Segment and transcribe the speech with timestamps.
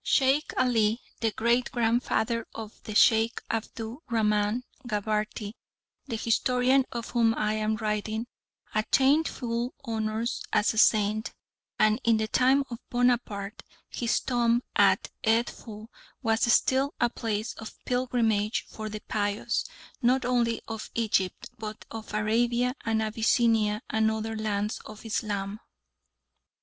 [0.03, 5.53] Sheikh Ali, the great grandfather of the Sheikh Abdu Rahman Gabarty
[6.07, 8.25] the historian of whom I am writing
[8.73, 11.35] attained full honours as a saint,
[11.77, 13.61] and in the time of Bonaparte
[13.91, 15.85] his tomb at Edfoo
[16.23, 19.65] was still a place of pilgrimage for the pious,
[20.01, 25.59] not only of Egypt, but of Arabia and Abyssinia and other lands of Islam.